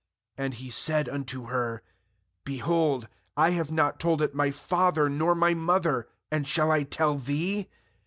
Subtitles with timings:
[0.35, 1.83] And he said unto her:
[2.43, 3.07] 'Behold,
[3.37, 7.69] I have not told it my father nor my mother, and shall I tell thee?'